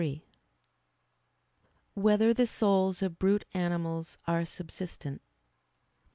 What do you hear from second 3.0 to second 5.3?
of Brute Animals Are Subsistent?